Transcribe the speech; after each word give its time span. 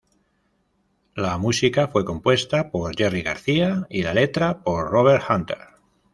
La 1.13 1.37
música 1.37 1.87
fue 1.89 2.03
compuesta 2.05 2.71
por 2.71 2.95
Jerry 2.97 3.21
Garcia 3.21 3.85
y 3.87 4.01
la 4.01 4.15
letra 4.15 4.63
por 4.63 4.89
Robert 4.89 5.23
Hunter. 5.29 5.59